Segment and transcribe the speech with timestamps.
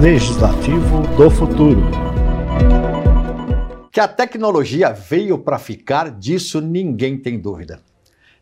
[0.00, 1.82] Legislativo do Futuro.
[3.92, 7.80] Que a tecnologia veio para ficar, disso ninguém tem dúvida.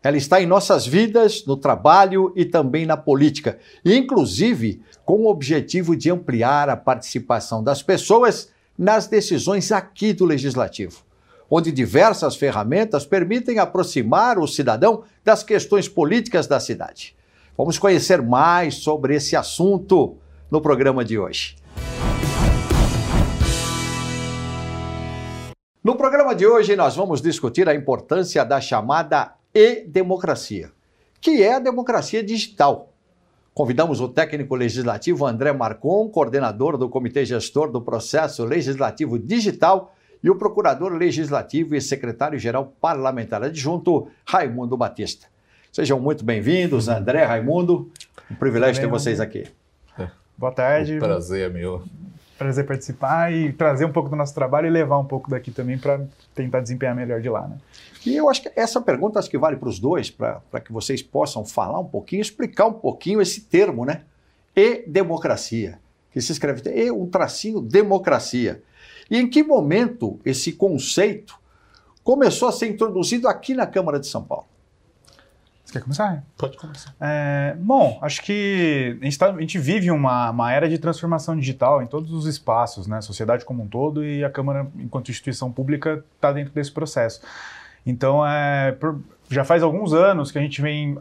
[0.01, 5.97] Ela está em nossas vidas, no trabalho e também na política, inclusive com o objetivo
[5.97, 11.03] de ampliar a participação das pessoas nas decisões aqui do Legislativo,
[11.49, 17.18] onde diversas ferramentas permitem aproximar o cidadão das questões políticas da cidade.
[17.59, 20.15] Vamos conhecer mais sobre esse assunto
[20.49, 21.57] no programa de hoje.
[25.83, 30.71] No programa de hoje, nós vamos discutir a importância da chamada e-democracia,
[31.19, 32.93] que é a democracia digital.
[33.53, 40.29] Convidamos o técnico legislativo André Marcon, coordenador do Comitê Gestor do Processo Legislativo Digital, e
[40.29, 45.27] o procurador legislativo e secretário-geral parlamentar adjunto, Raimundo Batista.
[45.71, 47.91] Sejam muito bem-vindos, André, Raimundo.
[48.29, 49.45] Um privilégio ter vocês aqui.
[50.35, 50.97] Boa tarde.
[50.97, 51.83] O prazer é meu.
[52.39, 55.77] Prazer participar e trazer um pouco do nosso trabalho e levar um pouco daqui também
[55.77, 56.01] para
[56.33, 57.57] tentar desempenhar melhor de lá, né?
[58.03, 61.03] E eu acho que essa pergunta acho que vale para os dois, para que vocês
[61.03, 64.01] possam falar um pouquinho, explicar um pouquinho esse termo, né?
[64.55, 65.77] E democracia,
[66.11, 68.63] que se escreve E, um tracinho, democracia.
[69.11, 71.37] E em que momento esse conceito
[72.03, 74.48] começou a ser introduzido aqui na Câmara de São Paulo?
[75.69, 76.23] Você quer começar?
[76.35, 76.95] Pode começar.
[76.99, 81.37] É, bom, acho que a gente, tá, a gente vive uma, uma, era de transformação
[81.37, 82.97] digital em todos os espaços, né?
[82.97, 87.21] A sociedade como um todo e a Câmara, enquanto instituição pública, está dentro desse processo.
[87.85, 88.75] Então, é,
[89.29, 90.97] já faz alguns anos que a gente vem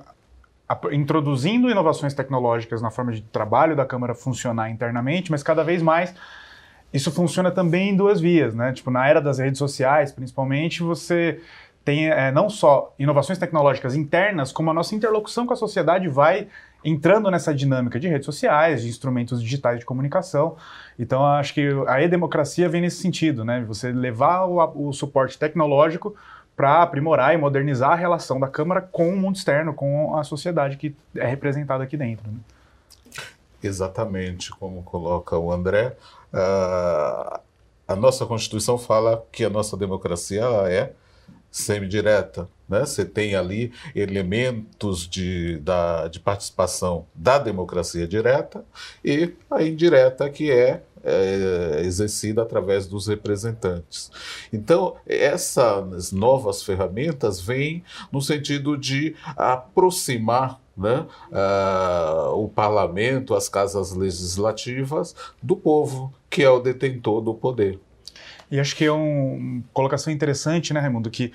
[0.92, 6.14] introduzindo inovações tecnológicas na forma de trabalho da Câmara funcionar internamente, mas cada vez mais
[6.92, 8.70] isso funciona também em duas vias, né?
[8.74, 11.40] Tipo, na era das redes sociais, principalmente, você
[11.88, 16.48] tem é, não só inovações tecnológicas internas, como a nossa interlocução com a sociedade vai
[16.84, 20.54] entrando nessa dinâmica de redes sociais, de instrumentos digitais de comunicação.
[20.98, 23.64] Então, acho que a e-democracia vem nesse sentido, né?
[23.66, 26.14] Você levar o, o suporte tecnológico
[26.54, 30.76] para aprimorar e modernizar a relação da Câmara com o mundo externo, com a sociedade
[30.76, 32.30] que é representada aqui dentro.
[32.30, 32.38] Né?
[33.62, 35.96] Exatamente como coloca o André.
[36.34, 37.40] Uh,
[37.88, 40.92] a nossa Constituição fala que a nossa democracia é
[41.50, 42.48] semidireta.
[42.68, 42.80] Né?
[42.80, 48.64] Você tem ali elementos de, da, de participação da democracia direta
[49.04, 54.10] e a indireta, que é, é exercida através dos representantes.
[54.52, 57.82] Então, essas novas ferramentas vêm
[58.12, 61.06] no sentido de aproximar né,
[62.34, 67.80] o parlamento, as casas legislativas, do povo, que é o detentor do poder.
[68.50, 71.32] E acho que é uma colocação interessante, né, Raimundo, que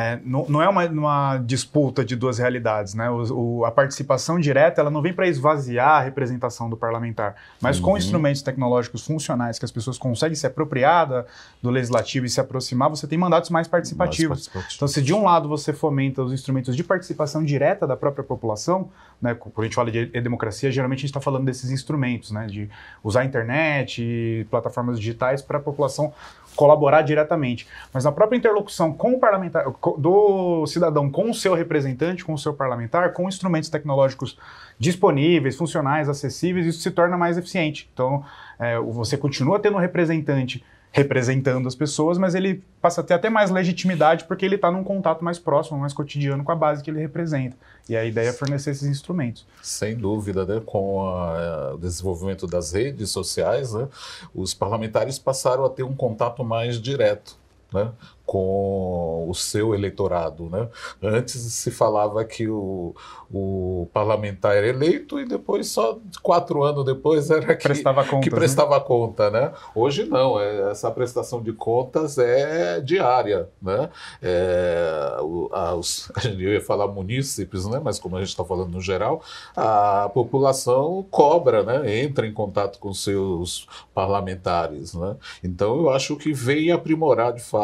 [0.00, 3.10] é, não, não, é uma, uma, disputa de duas realidades, né?
[3.10, 7.78] O, o, a participação direta ela não vem para esvaziar a representação do parlamentar, mas
[7.78, 7.84] uhum.
[7.84, 11.24] com instrumentos tecnológicos funcionais que as pessoas conseguem se apropriar da,
[11.60, 14.28] do legislativo e se aproximar, você tem mandatos mais participativos.
[14.28, 14.76] mais participativos.
[14.76, 18.90] Então, se de um lado você fomenta os instrumentos de participação direta da própria população,
[19.20, 19.34] né?
[19.34, 22.46] Quando a gente fala de democracia, geralmente a gente está falando desses instrumentos, né?
[22.46, 22.70] De
[23.02, 26.12] usar a internet e plataformas digitais para a população
[26.58, 27.68] colaborar diretamente.
[27.92, 29.64] Mas na própria interlocução com o parlamentar,
[29.96, 34.38] do cidadão com o seu representante, com o seu parlamentar, com instrumentos tecnológicos
[34.78, 37.88] disponíveis, funcionais, acessíveis, isso se torna mais eficiente.
[37.92, 38.24] Então,
[38.58, 43.28] é, você continua tendo um representante representando as pessoas, mas ele passa a ter até
[43.28, 46.90] mais legitimidade porque ele está num contato mais próximo, mais cotidiano com a base que
[46.90, 47.56] ele representa.
[47.88, 49.46] E a ideia é fornecer esses instrumentos.
[49.62, 50.62] Sem dúvida, né?
[50.64, 53.86] com a, o desenvolvimento das redes sociais, né?
[54.34, 57.36] os parlamentares passaram a ter um contato mais direto
[57.72, 57.92] né,
[58.24, 60.48] com o seu eleitorado.
[60.50, 60.68] Né?
[61.02, 62.94] Antes se falava que o,
[63.32, 68.30] o parlamentar era eleito e depois, só quatro anos depois, era que prestava, contas, que
[68.30, 68.84] prestava né?
[68.86, 69.30] conta.
[69.30, 69.52] Né?
[69.74, 73.48] Hoje não, é, essa prestação de contas é diária.
[73.62, 73.88] Né?
[74.22, 75.16] É,
[76.24, 77.80] eu ia falar munícipes, né?
[77.82, 79.22] mas como a gente está falando no geral,
[79.56, 81.98] a população cobra, né?
[81.98, 84.94] entra em contato com seus parlamentares.
[84.94, 85.16] Né?
[85.42, 87.57] Então eu acho que vem aprimorar de fato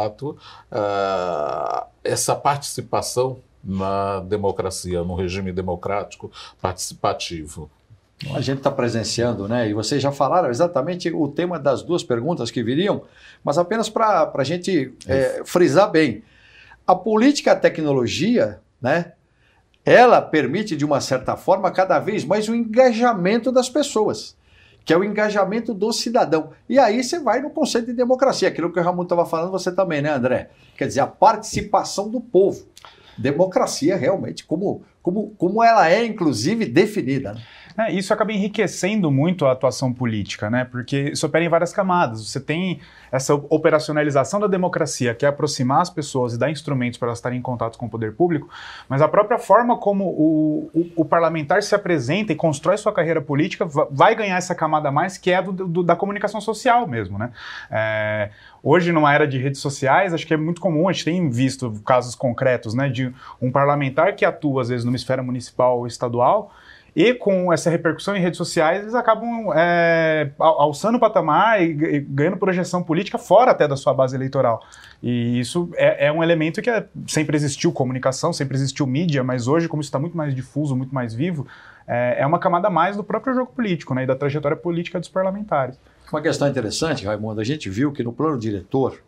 [0.71, 6.31] uh, essa participação na democracia, no regime democrático
[6.61, 7.71] participativo.
[8.35, 9.69] A gente está presenciando, né?
[9.69, 13.03] E vocês já falaram exatamente o tema das duas perguntas que viriam,
[13.43, 16.23] mas apenas para a gente é, frisar bem.
[16.87, 19.13] A política a tecnologia, né?
[19.85, 24.35] Ela permite, de uma certa forma, cada vez mais o engajamento das pessoas
[24.85, 26.51] que é o engajamento do cidadão.
[26.69, 29.73] E aí você vai no conceito de democracia, aquilo que o Ramon estava falando, você
[29.73, 30.51] também, né, André?
[30.77, 32.67] Quer dizer, a participação do povo.
[33.17, 37.35] Democracia, realmente, como, como, como ela é, inclusive, definida.
[37.35, 37.43] Né?
[37.77, 40.65] É, isso acaba enriquecendo muito a atuação política, né?
[40.65, 42.29] Porque isso opera em várias camadas.
[42.29, 42.81] Você tem
[43.11, 47.39] essa operacionalização da democracia, que é aproximar as pessoas e dar instrumentos para elas estarem
[47.39, 48.49] em contato com o poder público,
[48.89, 53.21] mas a própria forma como o, o, o parlamentar se apresenta e constrói sua carreira
[53.21, 57.31] política vai ganhar essa camada mais, que é do, do, da comunicação social mesmo, né?
[57.71, 58.31] É,
[58.63, 61.73] hoje, numa era de redes sociais, acho que é muito comum, a gente tem visto
[61.85, 66.53] casos concretos, né, de um parlamentar que atua, às vezes, numa esfera municipal ou estadual,
[66.97, 72.37] e com essa repercussão em redes sociais, eles acabam é, alçando o patamar e, ganhando
[72.37, 74.63] projeção política fora até da sua base eleitoral.
[75.03, 79.49] E isso é, é um elemento que é, sempre existiu comunicação, sempre existiu mídia, mas
[79.49, 81.47] hoje, como isso está muito mais difuso, muito mais vivo,
[81.87, 85.09] é, é uma camada mais do próprio jogo político né, e da trajetória política dos
[85.09, 85.77] parlamentares.
[86.13, 89.03] Uma questão interessante, Raimundo, a gente viu que no plano diretor,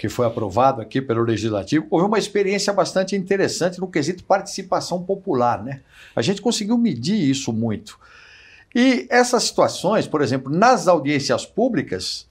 [0.00, 5.62] que foi aprovado aqui pelo Legislativo, houve uma experiência bastante interessante no quesito participação popular.
[5.62, 5.82] Né?
[6.16, 7.98] A gente conseguiu medir isso muito.
[8.74, 12.26] E essas situações, por exemplo, nas audiências públicas,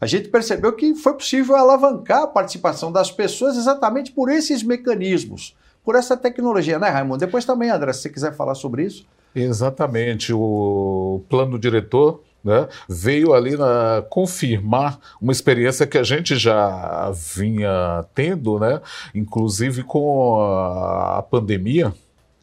[0.00, 5.56] a gente percebeu que foi possível alavancar a participação das pessoas exatamente por esses mecanismos,
[5.84, 7.18] por essa tecnologia, né, Raimundo?
[7.18, 9.06] Depois também, André, se você quiser falar sobre isso.
[9.32, 10.32] Exatamente.
[10.32, 18.04] O plano diretor né, veio ali na, confirmar uma experiência que a gente já vinha
[18.14, 18.80] tendo, né,
[19.14, 21.92] inclusive com a, a pandemia.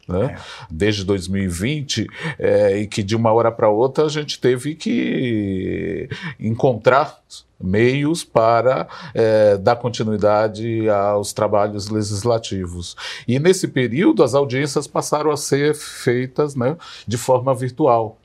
[0.08, 0.40] Né, é.
[0.68, 6.08] Desde 2020, é, e que de uma hora para outra a gente teve que
[6.40, 7.20] encontrar
[7.62, 12.96] meios para é, dar continuidade aos trabalhos legislativos.
[13.28, 16.76] E nesse período, as audiências passaram a ser feitas né,
[17.06, 18.19] de forma virtual.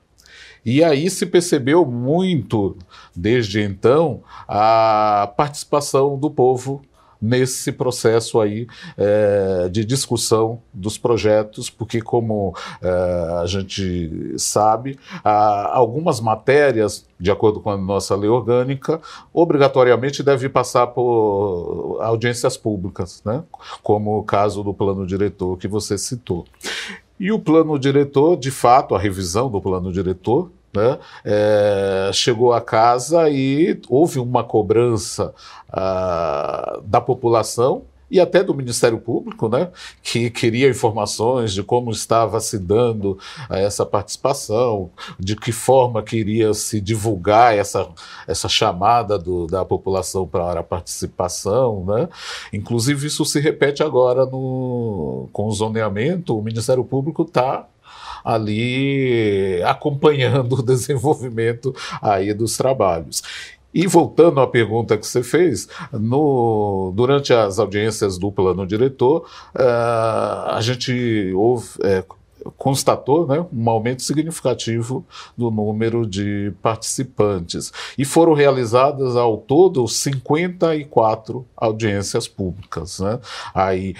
[0.65, 2.75] E aí se percebeu muito,
[3.15, 6.81] desde então, a participação do povo
[7.21, 8.67] nesse processo aí
[8.97, 12.89] é, de discussão dos projetos, porque como é,
[13.41, 19.01] a gente sabe, algumas matérias, de acordo com a nossa lei orgânica,
[19.33, 23.43] obrigatoriamente devem passar por audiências públicas, né?
[23.81, 26.45] como o caso do plano diretor que você citou.
[27.19, 32.59] E o plano diretor, de fato, a revisão do plano diretor, né, é, chegou a
[32.59, 35.33] casa e houve uma cobrança
[35.71, 37.83] ah, da população
[38.15, 39.69] e até do Ministério Público, né,
[40.01, 43.19] que queria informações de como estava se dando
[43.49, 44.89] essa participação,
[45.19, 47.89] de que forma queria se divulgar essa,
[48.25, 51.83] essa chamada do, da população para a participação.
[51.85, 52.07] Né.
[52.53, 57.67] Inclusive, isso se repete agora no, com o zoneamento, o Ministério Público está
[58.23, 63.21] ali acompanhando o desenvolvimento aí dos trabalhos.
[63.75, 70.49] E voltando à pergunta que você fez, no, durante as audiências do plano diretor, uh,
[70.51, 71.33] a gente
[71.83, 72.01] é,
[72.55, 75.05] constatou né, um aumento significativo
[75.37, 77.73] do número de participantes.
[77.97, 83.01] E foram realizadas ao todo 54 audiências públicas.
[83.01, 83.19] Né?
[83.53, 83.93] Aí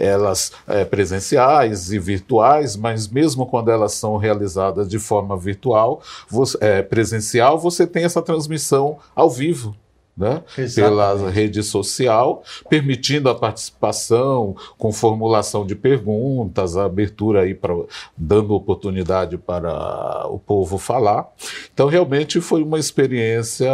[0.00, 6.58] elas é, presenciais e virtuais, mas mesmo quando elas são realizadas de forma virtual, você,
[6.60, 9.76] é, presencial, você tem essa transmissão ao vivo.
[10.16, 10.42] Né?
[10.74, 17.72] pela rede social, permitindo a participação com formulação de perguntas, a abertura aí para
[18.18, 21.26] dando oportunidade para o povo falar.
[21.72, 23.72] Então realmente foi uma experiência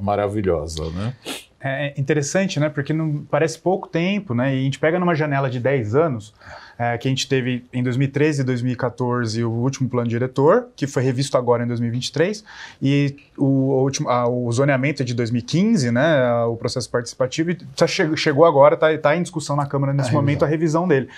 [0.00, 1.16] maravilhosa, né?
[1.62, 2.68] É, é interessante, né?
[2.68, 4.54] Porque não, parece pouco tempo, né?
[4.54, 6.34] E a gente pega numa janela de 10 anos,
[6.76, 11.02] é, que a gente teve em 2013 e 2014 o último plano diretor, que foi
[11.02, 12.44] revisto agora em 2023,
[12.82, 16.44] e o, o, último, a, o zoneamento é de 2015, né?
[16.44, 20.12] O processo participativo, e tá, chegou agora, está tá em discussão na Câmara nesse a
[20.12, 20.48] momento revisão.
[20.48, 21.08] a revisão dele.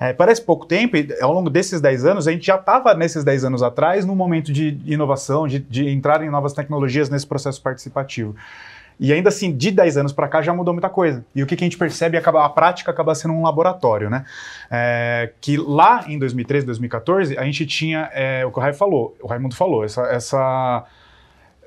[0.00, 3.22] É, parece pouco tempo, e ao longo desses 10 anos, a gente já estava nesses
[3.22, 7.60] 10 anos atrás num momento de inovação, de, de entrar em novas tecnologias nesse processo
[7.60, 8.34] participativo.
[8.98, 11.24] E ainda assim, de 10 anos para cá já mudou muita coisa.
[11.34, 14.24] E o que, que a gente percebe, acaba, a prática acaba sendo um laboratório, né?
[14.70, 19.16] É, que lá em 2013, 2014, a gente tinha é, o que o Rai falou,
[19.22, 20.84] o Raimundo falou, essa, essa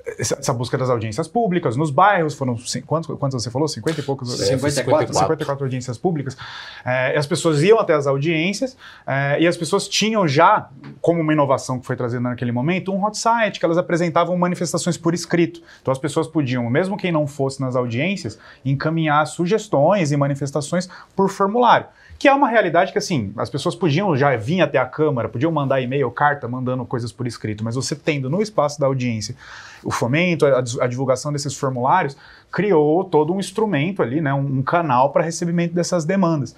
[0.06, 2.56] essa busca das audiências públicas nos bairros, foram
[2.86, 3.66] quantos, quantos você falou?
[3.66, 4.36] 50 e poucos?
[4.36, 5.14] 54.
[5.14, 6.36] 54 audiências públicas.
[6.84, 10.68] É, as pessoas iam até as audiências é, e as pessoas tinham já,
[11.00, 14.98] como uma inovação que foi trazida naquele momento, um hot site que elas apresentavam manifestações
[14.98, 15.62] por escrito.
[15.80, 21.30] Então as pessoas podiam, mesmo quem não fosse nas audiências, encaminhar sugestões e manifestações por
[21.30, 21.86] formulário
[22.24, 25.52] que é uma realidade que, assim, as pessoas podiam já vir até a Câmara, podiam
[25.52, 29.36] mandar e-mail, carta, mandando coisas por escrito, mas você tendo no espaço da audiência
[29.84, 32.16] o fomento, a, a divulgação desses formulários,
[32.50, 36.56] criou todo um instrumento ali, né, um, um canal para recebimento dessas demandas.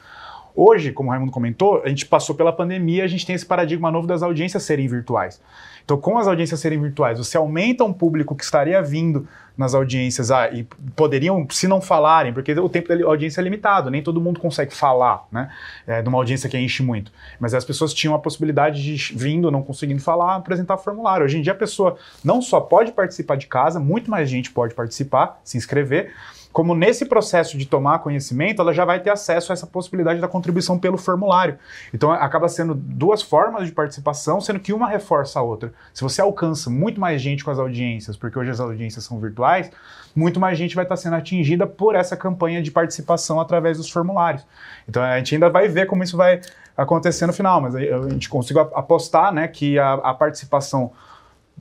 [0.55, 3.91] Hoje, como o Raimundo comentou, a gente passou pela pandemia, a gente tem esse paradigma
[3.91, 5.43] novo das audiências serem virtuais.
[5.87, 10.33] Então, com as audiências serem virtuais, você aumenta um público que estaria vindo nas audiências
[10.33, 10.65] ah, e
[10.97, 14.75] poderiam, se não falarem, porque o tempo da audiência é limitado, nem todo mundo consegue
[14.75, 15.49] falar, né?
[15.87, 17.13] É, de uma audiência que enche muito.
[17.39, 21.25] Mas as pessoas tinham a possibilidade de, vindo, não conseguindo falar, apresentar formulário.
[21.25, 24.75] Hoje em dia a pessoa não só pode participar de casa, muito mais gente pode
[24.75, 26.13] participar, se inscrever,
[26.57, 30.27] como nesse processo de tomar conhecimento, ela já vai ter acesso a essa possibilidade da
[30.27, 31.59] contribuição pelo formulário.
[31.93, 35.71] Então acaba sendo duas formas de participação, sendo que uma reforça a outra.
[35.93, 39.71] Se você alcança muito mais gente com as audiências, porque hoje as audiências são virtuais,
[40.15, 44.43] muito mais gente vai estar sendo atingida por essa campanha de participação através dos formulários.
[44.89, 46.41] Então a gente ainda vai ver como isso vai
[46.75, 50.91] acontecer no final, mas a gente conseguiu apostar né, que a, a participação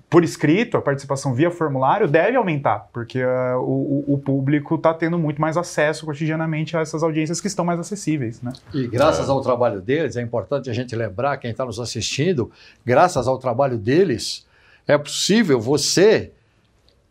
[0.09, 5.17] por escrito, a participação via formulário deve aumentar, porque uh, o, o, público está tendo
[5.17, 8.41] muito mais acesso cotidianamente a essas audiências que estão mais acessíveis.
[8.41, 8.53] Né?
[8.73, 9.31] E graças é.
[9.31, 12.51] ao trabalho deles, é importante a gente lembrar, quem está nos assistindo,
[12.85, 14.45] graças ao trabalho deles,
[14.87, 16.31] é possível você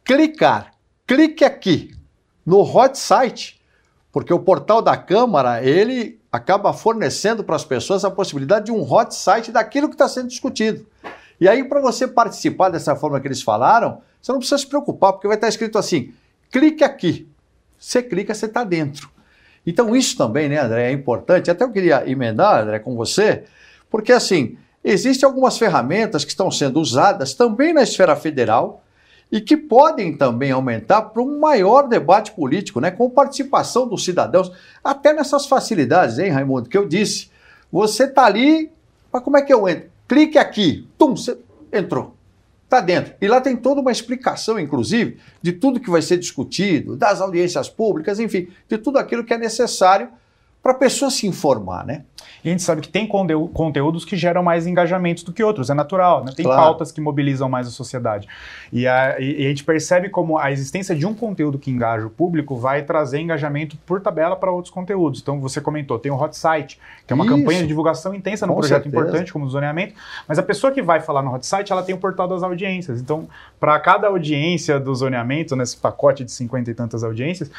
[0.05, 0.73] clicar,
[1.07, 1.95] clique aqui
[2.47, 3.61] no hot site,
[4.13, 8.83] porque o portal da Câmara, ele acaba fornecendo para as pessoas a possibilidade de um
[8.83, 10.87] hot site daquilo que está sendo discutido.
[11.45, 15.13] E aí, para você participar dessa forma que eles falaram, você não precisa se preocupar,
[15.13, 16.15] porque vai estar escrito assim:
[16.51, 17.29] clique aqui.
[17.79, 19.11] Você clica, você está dentro.
[19.67, 21.51] Então, isso também, né, André, é importante.
[21.51, 23.45] Até eu queria emendar, André, com você,
[23.91, 28.83] porque assim, existem algumas ferramentas que estão sendo usadas também na esfera federal
[29.31, 34.51] e que podem também aumentar para um maior debate político, né, com participação dos cidadãos,
[34.83, 37.29] até nessas facilidades, hein, Raimundo, que eu disse.
[37.71, 38.73] Você está ali,
[39.13, 39.93] mas como é que eu entro?
[40.07, 41.39] Clique aqui, tum, você
[41.73, 42.15] entrou.
[42.65, 43.15] Está dentro.
[43.21, 47.69] E lá tem toda uma explicação, inclusive, de tudo que vai ser discutido, das audiências
[47.69, 50.09] públicas, enfim, de tudo aquilo que é necessário
[50.63, 52.05] para a pessoa se informar, né?
[52.45, 55.75] E a gente sabe que tem conteúdos que geram mais engajamentos do que outros, é
[55.75, 56.33] natural, né?
[56.35, 56.63] Tem claro.
[56.63, 58.29] pautas que mobilizam mais a sociedade.
[58.73, 62.11] E a, e a, gente percebe como a existência de um conteúdo que engaja o
[62.11, 65.21] público vai trazer engajamento por tabela para outros conteúdos.
[65.21, 67.35] Então, você comentou, tem o Hot Site, que é uma Isso.
[67.37, 69.03] campanha de divulgação intensa num projeto certeza.
[69.03, 69.95] importante como o zoneamento,
[70.29, 73.01] mas a pessoa que vai falar no Hot Site, ela tem o portal das audiências.
[73.01, 73.29] Então,
[73.59, 77.51] para cada audiência do zoneamento, nesse pacote de 50 e tantas audiências,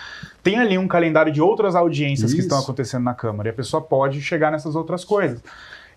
[0.44, 2.36] tem ali um calendário de outras audiências Isso.
[2.36, 3.50] que estão acontecendo na Câmara.
[3.50, 5.42] E a pessoa pode chegar nessas outras coisas.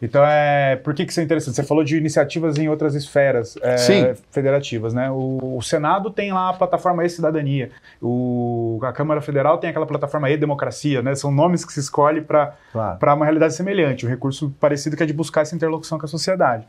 [0.01, 1.57] Então, é, por que, que isso é interessante?
[1.57, 5.11] Você falou de iniciativas em outras esferas é, federativas, né?
[5.11, 10.31] O, o, Senado tem lá a plataforma E-Cidadania, o, a Câmara Federal tem aquela plataforma
[10.31, 11.15] E-Democracia, né?
[11.17, 13.17] São nomes que se escolhe para claro.
[13.17, 16.65] uma realidade semelhante, um recurso parecido que é de buscar essa interlocução com a sociedade.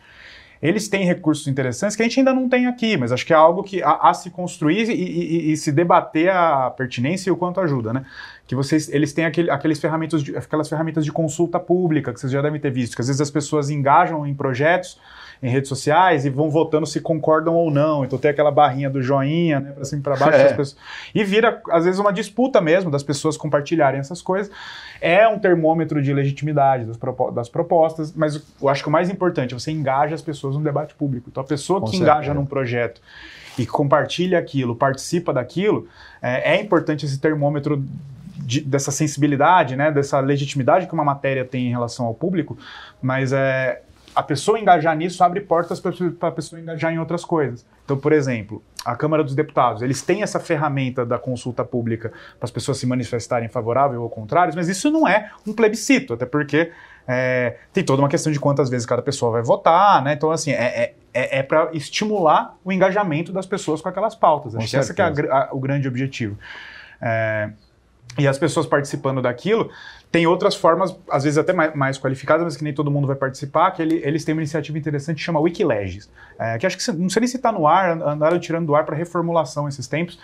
[0.61, 3.35] Eles têm recursos interessantes que a gente ainda não tem aqui, mas acho que é
[3.35, 7.37] algo que a, a se construir e, e, e, se debater a pertinência e o
[7.37, 8.05] quanto ajuda, né?
[8.49, 12.31] Que vocês, eles têm aquele, aqueles ferramentas de, aquelas ferramentas de consulta pública que vocês
[12.31, 14.97] já devem ter visto, que às vezes as pessoas engajam em projetos
[15.39, 18.03] em redes sociais e vão votando se concordam ou não.
[18.03, 20.35] Então tem aquela barrinha do joinha, né, para cima e para baixo.
[20.35, 20.47] É.
[20.49, 20.75] Pessoas...
[21.13, 24.51] E vira, às vezes, uma disputa mesmo das pessoas compartilharem essas coisas.
[24.99, 29.11] É um termômetro de legitimidade das, propo das propostas, mas eu acho que o mais
[29.11, 31.29] importante é você engaja as pessoas no debate público.
[31.29, 32.11] Então a pessoa Com que certeza.
[32.11, 32.99] engaja num projeto
[33.59, 35.87] e compartilha aquilo, participa daquilo,
[36.19, 37.83] é, é importante esse termômetro
[38.49, 42.57] de, dessa sensibilidade, né, dessa legitimidade que uma matéria tem em relação ao público,
[42.99, 43.83] mas é,
[44.15, 45.91] a pessoa engajar nisso abre portas para
[46.27, 47.63] a pessoa engajar em outras coisas.
[47.85, 52.45] Então, por exemplo, a Câmara dos Deputados, eles têm essa ferramenta da consulta pública para
[52.45, 56.71] as pessoas se manifestarem favorável ou contrário, mas isso não é um plebiscito, até porque
[57.07, 60.13] é, tem toda uma questão de quantas vezes cada pessoa vai votar, né?
[60.13, 64.55] Então, assim, é, é, é, é para estimular o engajamento das pessoas com aquelas pautas.
[64.55, 66.35] Acho que esse é a, a, o grande objetivo.
[66.99, 67.51] É,
[68.17, 69.69] e as pessoas participando daquilo,
[70.11, 73.15] tem outras formas, às vezes até mais, mais, qualificadas, mas que nem todo mundo vai
[73.15, 76.91] participar, que ele, eles têm uma iniciativa interessante que chama Wikileges, é, que acho que
[76.93, 80.19] não sei nem se está no ar, andaram tirando do ar para reformulação esses tempos,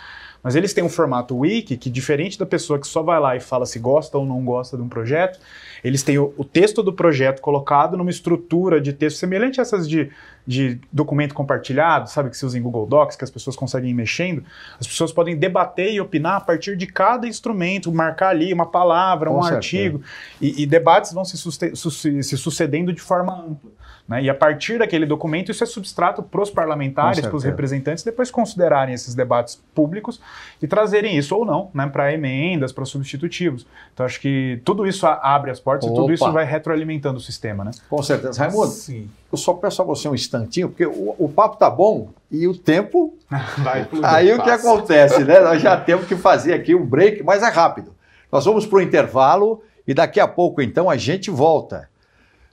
[0.46, 3.39] mas eles têm um formato wiki que, diferente da pessoa que só vai lá e
[3.39, 5.39] fala se gosta ou não gosta de um projeto,
[5.84, 9.89] eles têm o, o texto do projeto colocado numa estrutura de texto semelhante a essas
[9.89, 10.12] de,
[10.46, 13.94] de documento compartilhado, sabe, que se usa em Google Docs, que as pessoas conseguem ir
[13.94, 14.44] mexendo.
[14.80, 19.30] As pessoas podem debater e opinar a partir de cada instrumento, marcar ali uma palavra,
[19.30, 19.58] Com um certeza.
[19.58, 20.02] artigo,
[20.40, 23.72] e, e, debates vão se, se sucedendo de forma ampla.
[24.08, 24.24] Né?
[24.24, 28.30] E a partir daquele documento, isso é substrato para os parlamentares, para os representantes, depois
[28.30, 30.22] considerarem esses debates públicos
[30.62, 33.66] e trazerem isso ou não né, para emendas, para substitutivos.
[33.94, 35.94] Então, acho que tudo isso abre as portas Opa.
[35.94, 37.64] e tudo isso vai retroalimentando o sistema.
[37.64, 37.72] Né?
[37.90, 38.40] Com certeza.
[38.40, 39.10] Raimundo, Sim.
[39.32, 42.58] eu só peço a você um instantinho, porque o, o papo tá bom e o
[42.58, 43.18] tempo.
[43.60, 45.39] vai Aí o que acontece, né?
[45.39, 47.94] Nós já temos que fazer aqui um break, mas é rápido.
[48.32, 51.89] Nós vamos para o intervalo E daqui a pouco, então, a gente volta.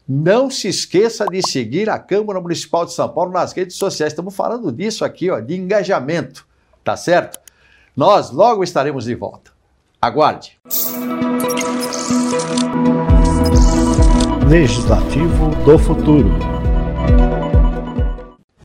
[0.07, 4.13] Não se esqueça de seguir a Câmara Municipal de São Paulo nas redes sociais.
[4.13, 6.47] Estamos falando disso aqui, ó, de engajamento,
[6.85, 7.41] tá certo?
[7.97, 9.51] Nós logo estaremos de volta.
[10.01, 10.59] Aguarde.
[14.49, 16.52] Legislativo do Futuro.